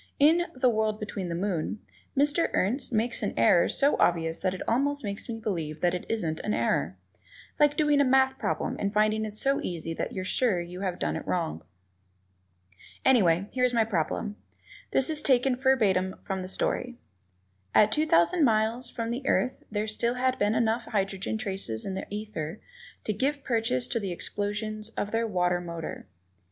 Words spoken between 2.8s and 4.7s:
makes an error so obvious that it